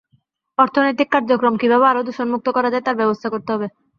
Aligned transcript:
অর্থনৈতিক 0.57 1.07
কার্যক্রম 1.11 1.53
কীভাবে 1.57 1.85
আরও 1.87 2.05
দূষণমুক্ত 2.07 2.47
করা 2.53 2.69
যায়, 2.69 2.85
তার 2.85 2.99
ব্যবস্থা 3.01 3.27
করতে 3.29 3.49
হবে। 3.53 3.67